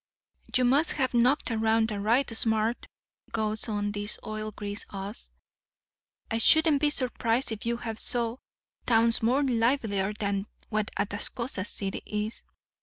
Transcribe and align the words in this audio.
"'You 0.57 0.65
must 0.65 0.93
have 0.93 1.13
knocked 1.13 1.51
around 1.51 1.91
a 1.91 1.99
right 1.99 2.27
smart,' 2.35 2.87
goes 3.31 3.69
on 3.69 3.91
this 3.91 4.17
oil 4.25 4.49
Grease 4.49 4.83
us. 4.89 5.29
'I 6.31 6.39
shouldn't 6.39 6.81
be 6.81 6.89
surprised 6.89 7.51
if 7.51 7.67
you 7.67 7.77
have 7.77 7.99
saw 7.99 8.37
towns 8.87 9.21
more 9.21 9.43
livelier 9.43 10.11
than 10.15 10.47
what 10.69 10.89
Atascosa 10.97 11.67
City 11.67 12.01
is. 12.07 12.45